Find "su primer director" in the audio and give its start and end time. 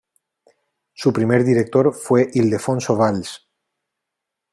0.93-1.93